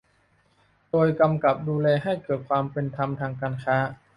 [0.91, 3.77] โดยกำกับดูแลให้เกิดความเป็นธรรมทางการค้า